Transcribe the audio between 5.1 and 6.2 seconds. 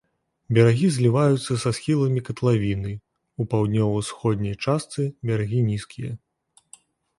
берагі нізкія.